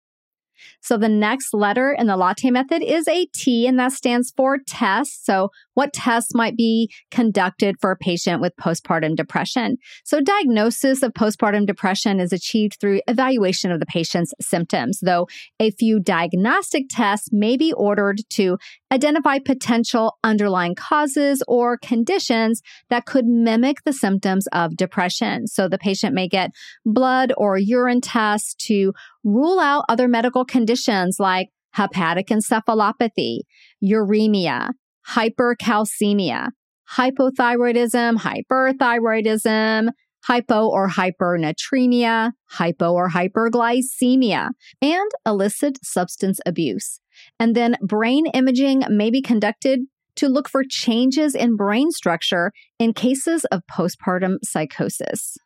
So 0.82 0.96
the 0.96 1.08
next 1.08 1.54
letter 1.54 1.92
in 1.92 2.06
the 2.06 2.16
latte 2.16 2.50
method 2.50 2.82
is 2.82 3.08
a 3.08 3.26
T, 3.34 3.66
and 3.66 3.78
that 3.78 3.92
stands 3.92 4.32
for 4.36 4.58
test. 4.66 5.24
So 5.24 5.50
what 5.74 5.92
tests 5.92 6.34
might 6.34 6.56
be 6.56 6.92
conducted 7.10 7.76
for 7.80 7.92
a 7.92 7.96
patient 7.96 8.40
with 8.40 8.54
postpartum 8.56 9.16
depression? 9.16 9.78
So 10.04 10.20
diagnosis 10.20 11.02
of 11.02 11.12
postpartum 11.12 11.66
depression 11.66 12.20
is 12.20 12.32
achieved 12.32 12.78
through 12.80 13.00
evaluation 13.08 13.70
of 13.70 13.80
the 13.80 13.86
patient's 13.86 14.34
symptoms, 14.40 14.98
though 15.02 15.28
a 15.60 15.70
few 15.70 16.00
diagnostic 16.00 16.84
tests 16.90 17.28
may 17.32 17.56
be 17.56 17.72
ordered 17.72 18.18
to 18.30 18.58
identify 18.92 19.38
potential 19.38 20.18
underlying 20.22 20.74
causes 20.74 21.42
or 21.48 21.78
conditions 21.78 22.60
that 22.90 23.06
could 23.06 23.24
mimic 23.24 23.78
the 23.84 23.92
symptoms 23.92 24.46
of 24.48 24.76
depression. 24.76 25.46
So 25.46 25.66
the 25.66 25.78
patient 25.78 26.14
may 26.14 26.28
get 26.28 26.50
blood 26.84 27.32
or 27.38 27.56
urine 27.56 28.02
tests 28.02 28.54
to 28.66 28.92
rule 29.24 29.58
out 29.58 29.86
other 29.88 30.08
medical 30.08 30.44
conditions 30.44 31.16
like 31.18 31.48
hepatic 31.72 32.26
encephalopathy, 32.28 33.40
uremia, 33.82 34.70
hypercalcemia, 35.08 36.50
hypothyroidism, 36.96 38.18
hyperthyroidism, 38.18 39.88
hypo 40.24 40.68
or 40.68 40.88
hypernatremia, 40.88 42.32
hypo 42.50 42.92
or 42.92 43.08
hyperglycemia, 43.08 44.50
and 44.80 45.10
illicit 45.26 45.78
substance 45.82 46.38
abuse. 46.46 47.01
And 47.38 47.54
then 47.54 47.76
brain 47.82 48.26
imaging 48.34 48.84
may 48.88 49.10
be 49.10 49.22
conducted 49.22 49.80
to 50.16 50.28
look 50.28 50.48
for 50.48 50.62
changes 50.68 51.34
in 51.34 51.56
brain 51.56 51.90
structure 51.90 52.52
in 52.78 52.92
cases 52.92 53.44
of 53.46 53.62
postpartum 53.70 54.36
psychosis. 54.44 55.36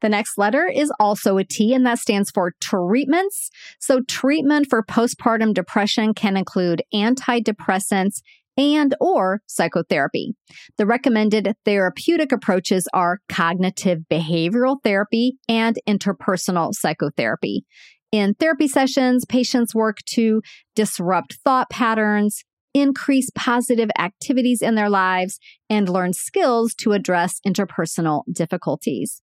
The 0.00 0.08
next 0.08 0.36
letter 0.36 0.66
is 0.66 0.92
also 1.00 1.38
a 1.38 1.44
T, 1.44 1.72
and 1.72 1.86
that 1.86 1.98
stands 1.98 2.30
for 2.30 2.52
treatments. 2.60 3.50
So, 3.80 4.02
treatment 4.06 4.66
for 4.68 4.82
postpartum 4.82 5.54
depression 5.54 6.12
can 6.12 6.36
include 6.36 6.82
antidepressants 6.92 8.20
and 8.56 8.94
or 9.00 9.40
psychotherapy. 9.46 10.34
The 10.76 10.86
recommended 10.86 11.54
therapeutic 11.64 12.32
approaches 12.32 12.86
are 12.92 13.20
cognitive 13.28 14.00
behavioral 14.10 14.76
therapy 14.84 15.38
and 15.48 15.78
interpersonal 15.88 16.72
psychotherapy. 16.72 17.64
In 18.14 18.34
therapy 18.34 18.68
sessions, 18.68 19.24
patients 19.24 19.74
work 19.74 19.98
to 20.10 20.40
disrupt 20.76 21.38
thought 21.44 21.68
patterns, 21.68 22.44
increase 22.72 23.28
positive 23.34 23.90
activities 23.98 24.62
in 24.62 24.76
their 24.76 24.88
lives, 24.88 25.40
and 25.68 25.88
learn 25.88 26.12
skills 26.12 26.76
to 26.76 26.92
address 26.92 27.40
interpersonal 27.44 28.22
difficulties. 28.32 29.20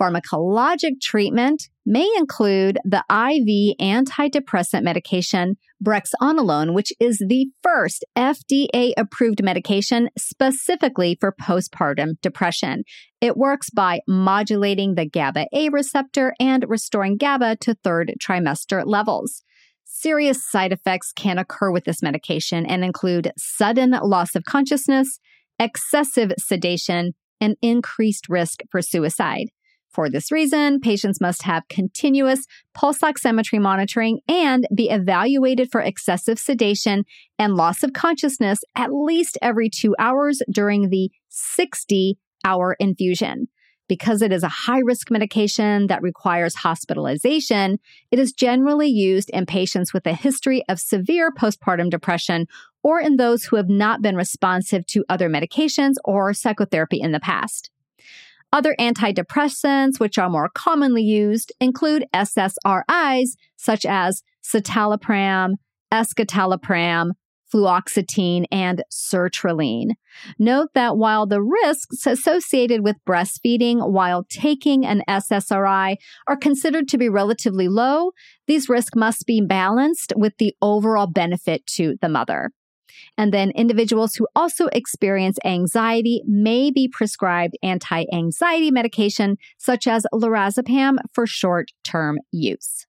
Pharmacologic 0.00 1.00
treatment 1.00 1.68
may 1.84 2.08
include 2.16 2.78
the 2.84 3.04
IV 3.10 3.76
antidepressant 3.80 4.82
medication 4.82 5.56
brexanolone, 5.84 6.74
which 6.74 6.92
is 7.00 7.22
the 7.26 7.46
first 7.62 8.04
FDA 8.16 8.92
approved 8.96 9.42
medication 9.42 10.08
specifically 10.16 11.16
for 11.20 11.34
postpartum 11.40 12.20
depression. 12.22 12.84
It 13.20 13.36
works 13.36 13.70
by 13.70 14.00
modulating 14.08 14.94
the 14.94 15.08
GABA 15.08 15.46
A 15.52 15.68
receptor 15.68 16.34
and 16.40 16.64
restoring 16.68 17.16
GABA 17.16 17.56
to 17.62 17.74
third 17.74 18.14
trimester 18.22 18.82
levels. 18.86 19.42
Serious 19.84 20.48
side 20.48 20.72
effects 20.72 21.12
can 21.14 21.38
occur 21.38 21.70
with 21.70 21.84
this 21.84 22.02
medication 22.02 22.64
and 22.64 22.84
include 22.84 23.32
sudden 23.36 23.90
loss 23.90 24.34
of 24.34 24.44
consciousness, 24.44 25.18
excessive 25.58 26.32
sedation, 26.38 27.12
and 27.40 27.56
increased 27.60 28.28
risk 28.28 28.62
for 28.70 28.80
suicide. 28.80 29.48
For 29.92 30.08
this 30.08 30.32
reason, 30.32 30.80
patients 30.80 31.20
must 31.20 31.42
have 31.42 31.68
continuous 31.68 32.46
pulse 32.74 33.00
oximetry 33.00 33.60
monitoring 33.60 34.20
and 34.26 34.66
be 34.74 34.88
evaluated 34.88 35.70
for 35.70 35.82
excessive 35.82 36.38
sedation 36.38 37.04
and 37.38 37.56
loss 37.56 37.82
of 37.82 37.92
consciousness 37.92 38.60
at 38.74 38.92
least 38.92 39.36
every 39.42 39.68
two 39.68 39.94
hours 39.98 40.40
during 40.50 40.88
the 40.88 41.10
60 41.28 42.18
hour 42.44 42.74
infusion. 42.80 43.48
Because 43.88 44.22
it 44.22 44.32
is 44.32 44.42
a 44.42 44.48
high 44.48 44.78
risk 44.78 45.10
medication 45.10 45.88
that 45.88 46.00
requires 46.00 46.54
hospitalization, 46.54 47.78
it 48.10 48.18
is 48.18 48.32
generally 48.32 48.88
used 48.88 49.28
in 49.30 49.44
patients 49.44 49.92
with 49.92 50.06
a 50.06 50.14
history 50.14 50.62
of 50.70 50.80
severe 50.80 51.30
postpartum 51.30 51.90
depression 51.90 52.46
or 52.82 53.00
in 53.00 53.16
those 53.16 53.44
who 53.44 53.56
have 53.56 53.68
not 53.68 54.00
been 54.00 54.16
responsive 54.16 54.86
to 54.86 55.04
other 55.10 55.28
medications 55.28 55.94
or 56.04 56.32
psychotherapy 56.32 57.00
in 57.00 57.12
the 57.12 57.20
past. 57.20 57.71
Other 58.52 58.76
antidepressants, 58.78 59.98
which 59.98 60.18
are 60.18 60.28
more 60.28 60.50
commonly 60.54 61.02
used, 61.02 61.52
include 61.60 62.04
SSRIs 62.14 63.30
such 63.56 63.86
as 63.86 64.22
citalopram, 64.44 65.54
escitalopram, 65.92 67.12
fluoxetine, 67.52 68.44
and 68.50 68.82
sertraline. 68.90 69.90
Note 70.38 70.68
that 70.74 70.96
while 70.96 71.26
the 71.26 71.42
risks 71.42 72.06
associated 72.06 72.82
with 72.82 72.96
breastfeeding 73.08 73.90
while 73.90 74.24
taking 74.28 74.84
an 74.86 75.02
SSRI 75.08 75.96
are 76.26 76.36
considered 76.36 76.88
to 76.88 76.98
be 76.98 77.08
relatively 77.08 77.68
low, 77.68 78.12
these 78.46 78.68
risks 78.68 78.96
must 78.96 79.26
be 79.26 79.40
balanced 79.40 80.12
with 80.16 80.34
the 80.38 80.54
overall 80.62 81.06
benefit 81.06 81.66
to 81.66 81.96
the 82.00 82.08
mother. 82.08 82.50
And 83.16 83.32
then 83.32 83.50
individuals 83.52 84.14
who 84.14 84.26
also 84.34 84.66
experience 84.68 85.38
anxiety 85.44 86.22
may 86.26 86.70
be 86.70 86.88
prescribed 86.88 87.56
anti 87.62 88.04
anxiety 88.12 88.70
medication 88.70 89.36
such 89.58 89.86
as 89.86 90.06
lorazepam 90.12 90.96
for 91.12 91.26
short 91.26 91.70
term 91.84 92.18
use. 92.30 92.86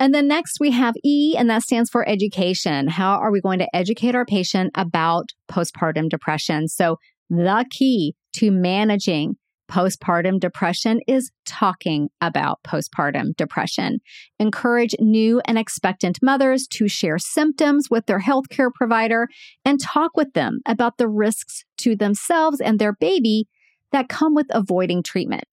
And 0.00 0.12
then 0.12 0.26
next 0.28 0.58
we 0.60 0.72
have 0.72 0.94
E, 1.04 1.36
and 1.36 1.48
that 1.50 1.62
stands 1.62 1.88
for 1.88 2.06
education. 2.08 2.88
How 2.88 3.14
are 3.14 3.30
we 3.30 3.40
going 3.40 3.60
to 3.60 3.76
educate 3.76 4.14
our 4.14 4.26
patient 4.26 4.72
about 4.74 5.30
postpartum 5.50 6.08
depression? 6.08 6.68
So 6.68 6.98
the 7.30 7.64
key 7.70 8.14
to 8.34 8.50
managing 8.50 9.36
postpartum 9.74 10.38
depression 10.38 11.00
is 11.08 11.32
talking 11.44 12.08
about 12.20 12.60
postpartum 12.64 13.34
depression. 13.36 13.98
Encourage 14.38 14.94
new 15.00 15.42
and 15.46 15.58
expectant 15.58 16.20
mothers 16.22 16.68
to 16.68 16.86
share 16.86 17.18
symptoms 17.18 17.88
with 17.90 18.06
their 18.06 18.20
healthcare 18.20 18.70
provider 18.72 19.26
and 19.64 19.80
talk 19.80 20.12
with 20.16 20.32
them 20.34 20.60
about 20.64 20.96
the 20.96 21.08
risks 21.08 21.64
to 21.78 21.96
themselves 21.96 22.60
and 22.60 22.78
their 22.78 22.92
baby 22.92 23.48
that 23.90 24.08
come 24.08 24.32
with 24.32 24.46
avoiding 24.50 25.02
treatment. 25.02 25.44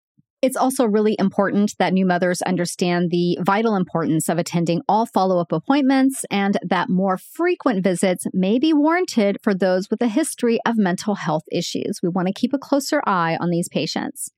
It's 0.42 0.58
also 0.58 0.86
really 0.86 1.16
important 1.20 1.76
that 1.78 1.94
new 1.94 2.04
mothers 2.04 2.42
understand 2.42 3.12
the 3.12 3.38
vital 3.42 3.76
importance 3.76 4.28
of 4.28 4.40
attending 4.40 4.82
all 4.90 5.06
follow 5.06 5.40
up 5.40 5.52
appointments 5.52 6.26
and 6.32 6.58
that 6.68 6.90
more 6.90 7.18
frequent 7.18 7.84
visits 7.84 8.26
may 8.34 8.58
be 8.58 8.74
warranted 8.74 9.38
for 9.44 9.54
those 9.54 9.92
with 9.92 10.02
a 10.02 10.08
history 10.08 10.60
of 10.66 10.78
mental 10.78 11.14
health 11.14 11.44
issues. 11.52 12.00
We 12.02 12.10
want 12.10 12.28
to 12.28 12.34
keep 12.34 12.54
a 12.54 12.58
closer 12.58 13.04
eye 13.06 13.38
on 13.40 13.52
these 13.52 13.70
patients. 13.70 14.32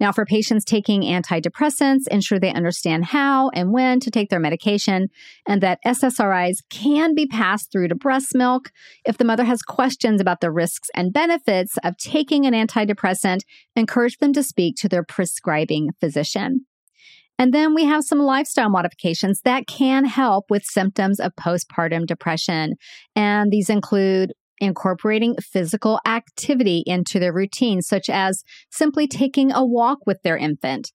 Now, 0.00 0.12
for 0.12 0.24
patients 0.24 0.64
taking 0.64 1.02
antidepressants, 1.02 2.08
ensure 2.10 2.38
they 2.38 2.52
understand 2.52 3.06
how 3.06 3.50
and 3.50 3.72
when 3.72 4.00
to 4.00 4.10
take 4.10 4.30
their 4.30 4.40
medication 4.40 5.08
and 5.46 5.62
that 5.62 5.78
SSRIs 5.86 6.58
can 6.70 7.14
be 7.14 7.26
passed 7.26 7.70
through 7.72 7.88
to 7.88 7.94
breast 7.94 8.34
milk. 8.34 8.70
If 9.04 9.18
the 9.18 9.24
mother 9.24 9.44
has 9.44 9.62
questions 9.62 10.20
about 10.20 10.40
the 10.40 10.52
risks 10.52 10.88
and 10.94 11.12
benefits 11.12 11.76
of 11.84 11.96
taking 11.96 12.46
an 12.46 12.54
antidepressant, 12.54 13.40
encourage 13.74 14.18
them 14.18 14.32
to 14.34 14.42
speak 14.42 14.76
to 14.78 14.88
their 14.88 15.04
prescribing 15.04 15.90
physician. 16.00 16.66
And 17.38 17.52
then 17.52 17.74
we 17.74 17.84
have 17.84 18.04
some 18.04 18.18
lifestyle 18.18 18.70
modifications 18.70 19.42
that 19.42 19.66
can 19.66 20.06
help 20.06 20.46
with 20.48 20.64
symptoms 20.64 21.20
of 21.20 21.32
postpartum 21.36 22.06
depression. 22.06 22.74
And 23.14 23.50
these 23.50 23.68
include 23.68 24.32
incorporating 24.58 25.36
physical 25.36 26.00
activity 26.06 26.82
into 26.86 27.18
their 27.18 27.32
routine, 27.32 27.82
such 27.82 28.08
as 28.08 28.42
simply 28.70 29.06
taking 29.06 29.52
a 29.52 29.64
walk 29.64 29.98
with 30.06 30.22
their 30.22 30.36
infant. 30.36 30.92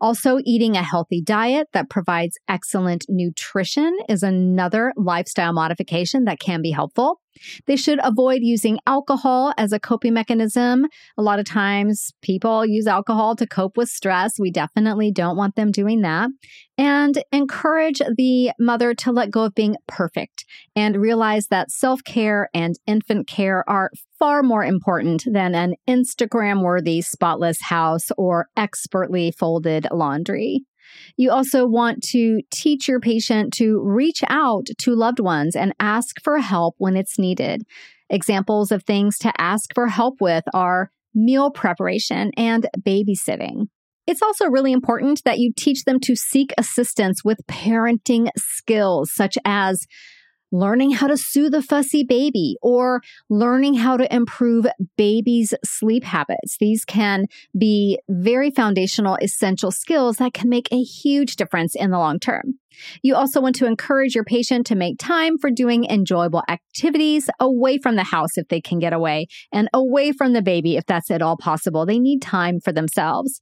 Also, 0.00 0.38
eating 0.44 0.76
a 0.76 0.82
healthy 0.82 1.22
diet 1.22 1.68
that 1.72 1.88
provides 1.88 2.38
excellent 2.48 3.06
nutrition 3.08 3.96
is 4.08 4.22
another 4.22 4.92
lifestyle 4.96 5.52
modification 5.52 6.24
that 6.24 6.40
can 6.40 6.60
be 6.60 6.72
helpful. 6.72 7.20
They 7.66 7.76
should 7.76 8.00
avoid 8.02 8.40
using 8.42 8.78
alcohol 8.86 9.52
as 9.56 9.72
a 9.72 9.80
coping 9.80 10.14
mechanism. 10.14 10.86
A 11.16 11.22
lot 11.22 11.38
of 11.38 11.44
times 11.44 12.12
people 12.22 12.64
use 12.66 12.86
alcohol 12.86 13.36
to 13.36 13.46
cope 13.46 13.76
with 13.76 13.88
stress. 13.88 14.38
We 14.38 14.50
definitely 14.50 15.10
don't 15.12 15.36
want 15.36 15.56
them 15.56 15.70
doing 15.70 16.02
that. 16.02 16.30
And 16.76 17.22
encourage 17.32 18.00
the 18.16 18.50
mother 18.58 18.94
to 18.94 19.12
let 19.12 19.30
go 19.30 19.44
of 19.44 19.54
being 19.54 19.76
perfect 19.86 20.44
and 20.74 20.96
realize 20.96 21.46
that 21.48 21.70
self 21.70 22.02
care 22.02 22.48
and 22.52 22.74
infant 22.86 23.28
care 23.28 23.64
are 23.68 23.90
far 24.18 24.42
more 24.42 24.64
important 24.64 25.24
than 25.30 25.54
an 25.54 25.74
Instagram 25.88 26.62
worthy 26.62 27.00
spotless 27.00 27.60
house 27.62 28.10
or 28.16 28.48
expertly 28.56 29.30
folded 29.30 29.86
laundry. 29.92 30.64
You 31.16 31.30
also 31.30 31.66
want 31.66 32.02
to 32.10 32.40
teach 32.50 32.88
your 32.88 33.00
patient 33.00 33.52
to 33.54 33.80
reach 33.84 34.22
out 34.28 34.66
to 34.78 34.94
loved 34.94 35.20
ones 35.20 35.56
and 35.56 35.74
ask 35.80 36.20
for 36.22 36.38
help 36.38 36.74
when 36.78 36.96
it's 36.96 37.18
needed. 37.18 37.62
Examples 38.10 38.70
of 38.70 38.84
things 38.84 39.18
to 39.18 39.32
ask 39.38 39.74
for 39.74 39.88
help 39.88 40.20
with 40.20 40.44
are 40.52 40.90
meal 41.14 41.50
preparation 41.50 42.30
and 42.36 42.66
babysitting. 42.80 43.66
It's 44.06 44.22
also 44.22 44.46
really 44.46 44.72
important 44.72 45.22
that 45.24 45.38
you 45.38 45.52
teach 45.56 45.84
them 45.84 45.98
to 46.00 46.14
seek 46.14 46.52
assistance 46.58 47.24
with 47.24 47.38
parenting 47.46 48.28
skills, 48.36 49.10
such 49.14 49.38
as 49.44 49.86
learning 50.54 50.92
how 50.92 51.08
to 51.08 51.16
soothe 51.16 51.52
a 51.52 51.60
fussy 51.60 52.04
baby 52.04 52.56
or 52.62 53.02
learning 53.28 53.74
how 53.74 53.96
to 53.96 54.14
improve 54.14 54.66
babies' 54.96 55.52
sleep 55.64 56.04
habits. 56.04 56.56
These 56.60 56.84
can 56.84 57.26
be 57.58 57.98
very 58.08 58.52
foundational, 58.52 59.18
essential 59.20 59.72
skills 59.72 60.18
that 60.18 60.32
can 60.32 60.48
make 60.48 60.68
a 60.70 60.80
huge 60.80 61.34
difference 61.34 61.74
in 61.74 61.90
the 61.90 61.98
long 61.98 62.20
term. 62.20 62.60
You 63.02 63.16
also 63.16 63.40
want 63.40 63.56
to 63.56 63.66
encourage 63.66 64.14
your 64.14 64.24
patient 64.24 64.66
to 64.66 64.76
make 64.76 64.98
time 64.98 65.38
for 65.38 65.50
doing 65.50 65.84
enjoyable 65.84 66.42
activities 66.48 67.28
away 67.40 67.78
from 67.78 67.96
the 67.96 68.04
house 68.04 68.36
if 68.36 68.46
they 68.48 68.60
can 68.60 68.78
get 68.78 68.92
away 68.92 69.26
and 69.52 69.68
away 69.72 70.12
from 70.12 70.34
the 70.34 70.42
baby 70.42 70.76
if 70.76 70.86
that's 70.86 71.10
at 71.10 71.22
all 71.22 71.36
possible. 71.36 71.84
They 71.84 71.98
need 71.98 72.22
time 72.22 72.60
for 72.60 72.72
themselves. 72.72 73.40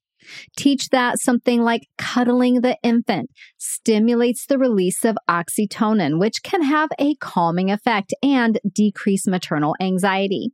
Teach 0.56 0.88
that 0.90 1.20
something 1.20 1.62
like 1.62 1.88
cuddling 1.98 2.60
the 2.60 2.76
infant 2.82 3.30
stimulates 3.58 4.46
the 4.46 4.58
release 4.58 5.04
of 5.04 5.16
oxytocin, 5.28 6.18
which 6.18 6.42
can 6.42 6.62
have 6.62 6.90
a 6.98 7.14
calming 7.16 7.70
effect 7.70 8.14
and 8.22 8.58
decrease 8.72 9.26
maternal 9.26 9.74
anxiety. 9.80 10.52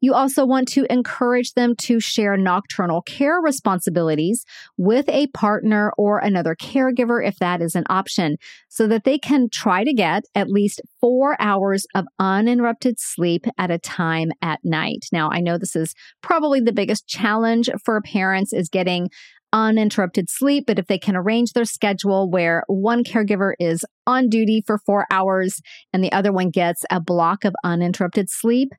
You 0.00 0.14
also 0.14 0.46
want 0.46 0.68
to 0.68 0.86
encourage 0.90 1.52
them 1.52 1.76
to 1.76 2.00
share 2.00 2.36
nocturnal 2.36 3.02
care 3.02 3.40
responsibilities 3.40 4.44
with 4.76 5.08
a 5.08 5.26
partner 5.28 5.92
or 5.98 6.18
another 6.18 6.54
caregiver 6.54 7.26
if 7.26 7.38
that 7.38 7.60
is 7.60 7.74
an 7.74 7.84
option, 7.90 8.36
so 8.68 8.86
that 8.86 9.04
they 9.04 9.18
can 9.18 9.48
try 9.50 9.84
to 9.84 9.92
get 9.92 10.24
at 10.34 10.48
least 10.48 10.80
four 11.00 11.36
hours 11.40 11.86
of 11.94 12.06
uninterrupted 12.18 12.98
sleep 12.98 13.46
at 13.58 13.70
a 13.70 13.78
time 13.78 14.30
at 14.42 14.60
night. 14.64 15.06
Now, 15.12 15.30
I 15.30 15.40
know 15.40 15.58
this 15.58 15.76
is 15.76 15.94
probably 16.22 16.60
the 16.60 16.72
biggest 16.72 17.06
challenge 17.06 17.68
for 17.84 18.00
parents 18.00 18.52
is 18.52 18.68
getting 18.68 19.10
uninterrupted 19.52 20.30
sleep, 20.30 20.64
but 20.66 20.78
if 20.78 20.86
they 20.86 20.98
can 20.98 21.16
arrange 21.16 21.52
their 21.52 21.64
schedule 21.64 22.30
where 22.30 22.62
one 22.68 23.02
caregiver 23.02 23.52
is 23.58 23.84
on 24.06 24.28
duty 24.28 24.62
for 24.66 24.78
four 24.78 25.06
hours 25.10 25.60
and 25.92 26.04
the 26.04 26.12
other 26.12 26.32
one 26.32 26.50
gets 26.50 26.84
a 26.90 27.00
block 27.00 27.44
of 27.44 27.54
uninterrupted 27.64 28.30
sleep, 28.30 28.72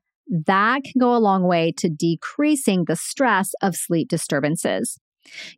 that 0.46 0.82
can 0.84 0.98
go 0.98 1.14
a 1.14 1.18
long 1.18 1.44
way 1.44 1.72
to 1.78 1.88
decreasing 1.88 2.84
the 2.86 2.96
stress 2.96 3.52
of 3.62 3.76
sleep 3.76 4.08
disturbances. 4.08 4.98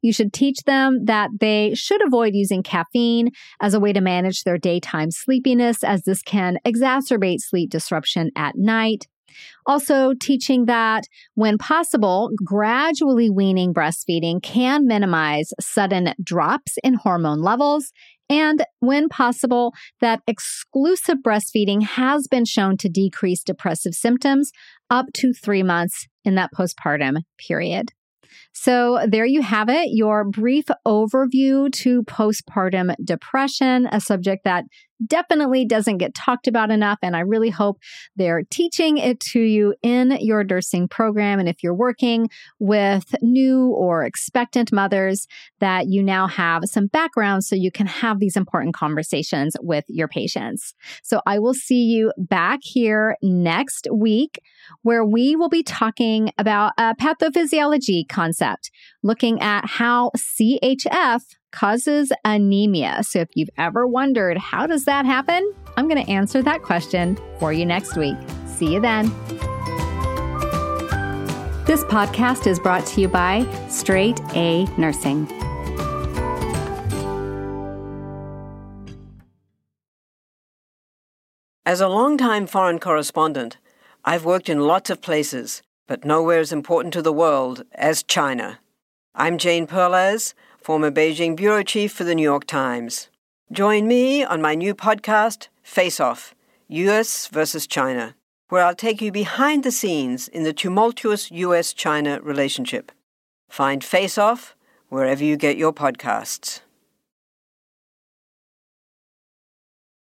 You 0.03 0.13
should 0.13 0.33
teach 0.33 0.59
them 0.67 1.07
that 1.07 1.31
they 1.41 1.75
should 1.75 2.05
avoid 2.07 2.35
using 2.35 2.63
caffeine 2.63 3.31
as 3.63 3.73
a 3.73 3.81
way 3.81 3.93
to 3.93 4.01
manage 4.01 4.43
their 4.43 4.59
daytime 4.59 5.11
sleepiness, 5.11 5.83
as 5.83 6.03
this 6.03 6.23
can 6.23 6.59
exacerbate 6.67 7.41
sleep 7.41 7.71
disruption 7.71 8.31
at 8.37 8.57
night. 8.57 9.07
Also, 9.67 10.15
teaching 10.21 10.67
that 10.67 11.05
when 11.35 11.59
possible, 11.59 12.31
gradually 12.45 13.31
weaning 13.31 13.73
breastfeeding 13.73 14.43
can 14.43 14.87
minimize 14.87 15.53
sudden 15.61 16.15
drops 16.23 16.75
in 16.85 16.95
hormone 16.95 17.41
levels. 17.41 17.93
And 18.31 18.65
when 18.81 19.09
possible, 19.09 19.75
that 20.01 20.21
exclusive 20.27 21.19
breastfeeding 21.25 21.83
has 21.83 22.27
been 22.27 22.45
shown 22.45 22.77
to 22.79 22.89
decrease 22.89 23.43
depressive 23.43 23.95
symptoms 23.95 24.51
up 24.91 25.07
to 25.15 25.33
three 25.33 25.63
months 25.63 26.07
in 26.25 26.35
that 26.37 26.51
postpartum 26.57 27.19
period. 27.39 27.91
So, 28.53 29.01
there 29.09 29.27
you 29.27 29.43
have 29.43 29.69
it, 29.69 29.91
your 29.93 30.25
brief 30.25 30.65
overview 30.87 31.73
to 31.73 32.03
postpartum 32.05 32.95
depression, 33.05 33.89
a 33.91 34.01
subject 34.01 34.45
that 34.45 34.65
definitely 35.05 35.65
doesn't 35.65 35.99
get 35.99 36.15
talked 36.15 36.47
about 36.47 36.71
enough. 36.71 36.99
And 37.03 37.17
I 37.17 37.21
really 37.21 37.51
hope 37.51 37.79
they're 38.17 38.43
teaching 38.51 38.99
it 38.99 39.21
to 39.33 39.41
you 39.41 39.75
in 39.83 40.17
your 40.21 40.45
nursing 40.45 40.89
program. 40.89 41.39
And 41.39 41.49
if 41.49 41.63
you're 41.63 41.75
working 41.75 42.29
with 42.59 43.15
new 43.23 43.69
or 43.69 44.05
expectant 44.05 44.73
mothers, 44.73 45.27
that 45.61 45.87
you 45.89 46.03
now 46.03 46.27
have 46.27 46.65
some 46.67 46.87
background 46.87 47.45
so 47.45 47.57
you 47.57 47.71
can 47.71 47.87
have 47.87 48.19
these 48.19 48.37
important 48.37 48.75
conversations 48.75 49.57
with 49.61 49.85
your 49.89 50.09
patients. 50.09 50.75
So 51.03 51.21
I 51.27 51.39
will 51.39 51.55
see 51.55 51.85
you 51.85 52.13
back 52.17 52.61
here 52.63 53.17
next 53.23 53.89
week 53.93 54.41
where 54.83 55.05
we 55.05 55.37
will 55.37 55.49
be 55.49 55.63
talking 55.63 56.33
about 56.39 56.73
a 56.79 56.95
pathophysiology 56.95 58.09
concept, 58.09 58.71
looking 59.03 59.41
at 59.41 59.67
how 59.67 60.11
CHF 60.17 61.23
causes 61.55 62.13
anemia. 62.25 63.03
So 63.03 63.21
if 63.21 63.29
you've 63.35 63.51
ever 63.57 63.87
wondered 63.87 64.37
how 64.37 64.67
does 64.67 64.85
that 64.85 65.07
happen, 65.07 65.55
I'm 65.77 65.89
going 65.89 66.05
to 66.05 66.11
answer 66.11 66.43
that 66.43 66.63
question 66.63 67.17
for 67.39 67.53
you 67.53 67.65
next 67.65 67.97
week. 67.97 68.17
See 68.47 68.75
you 68.75 68.81
then. 68.81 69.09
This 71.65 71.85
podcast 71.85 72.47
is 72.47 72.59
brought 72.59 72.85
to 72.89 73.01
you 73.01 73.09
by 73.09 73.47
Straight 73.69 74.21
A 74.35 74.67
Nursing. 74.77 75.27
As 81.65 81.81
a 81.81 81.89
longtime 81.89 82.47
foreign 82.47 82.79
correspondent, 82.79 83.57
I've 84.05 84.27
worked 84.27 84.51
in 84.51 84.61
lots 84.61 84.91
of 84.91 85.01
places, 85.01 85.63
but 85.87 86.05
nowhere 86.05 86.41
as 86.41 86.53
important 86.53 86.93
to 86.95 87.01
the 87.01 87.13
world 87.13 87.65
as 87.73 88.03
China. 88.03 88.59
I'm 89.15 89.39
Jane 89.39 89.67
Perlez 89.67 90.35
former 90.65 90.91
Beijing 90.91 91.37
bureau 91.37 91.63
chief 91.63 91.93
for 91.93 92.05
the 92.05 92.15
New 92.15 92.23
York 92.23 92.47
Times. 92.47 93.11
Join 93.53 93.87
me 93.87 94.25
on 94.25 94.41
my 94.41 94.55
new 94.55 94.75
podcast, 94.75 95.49
Face 95.63 96.01
Off 96.01 96.35
US 96.69 97.27
versus 97.27 97.67
China, 97.67 98.15
where 98.49 98.65
I'll 98.65 98.75
take 98.75 99.03
you 99.03 99.13
behind 99.13 99.63
the 99.63 99.71
scenes 99.71 100.27
in 100.27 100.43
the 100.43 100.55
tumultuous 100.55 101.31
US 101.31 101.75
China 101.75 102.19
relationship. 102.23 102.93
Find 103.51 103.85
Face 103.85 104.17
Off 104.17 104.57
wherever 104.89 105.23
you 105.23 105.37
get 105.37 105.59
your 105.59 105.75
podcasts. 105.75 106.61